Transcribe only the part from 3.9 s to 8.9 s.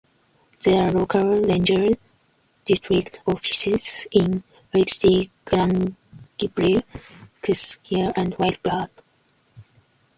in Elk City, Grangeville, Kooskia, and White Bird.